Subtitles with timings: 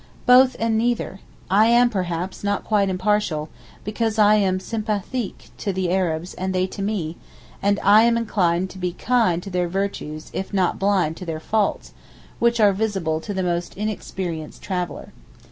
[0.25, 1.19] Both and neither.
[1.47, 3.49] I am, perhaps, not quite impartial,
[3.83, 7.17] because I am sympathique to the Arabs and they to me,
[7.61, 11.39] and I am inclined to be 'kind' to their virtues if not 'blind' to their
[11.39, 11.93] faults,
[12.39, 15.09] which are visible to the most inexperienced traveller.